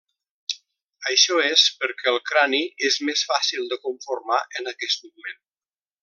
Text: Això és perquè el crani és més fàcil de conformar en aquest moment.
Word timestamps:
Això 1.09 1.35
és 1.49 1.65
perquè 1.83 2.09
el 2.13 2.17
crani 2.31 2.61
és 2.91 2.97
més 3.09 3.23
fàcil 3.33 3.69
de 3.75 3.79
conformar 3.87 4.39
en 4.61 4.71
aquest 4.77 5.05
moment. 5.11 5.39